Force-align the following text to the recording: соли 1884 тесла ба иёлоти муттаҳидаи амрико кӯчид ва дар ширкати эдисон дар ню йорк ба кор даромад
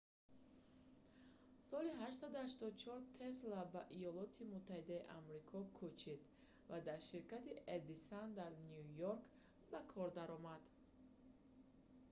соли 1.69 1.89
1884 2.05 2.99
тесла 3.19 3.61
ба 3.73 3.81
иёлоти 3.99 4.43
муттаҳидаи 4.53 5.07
амрико 5.17 5.59
кӯчид 5.77 6.21
ва 6.69 6.77
дар 6.87 6.99
ширкати 7.09 7.53
эдисон 7.75 8.27
дар 8.39 8.51
ню 8.67 8.79
йорк 8.99 9.23
ба 9.71 9.79
кор 9.91 10.09
даромад 10.17 10.63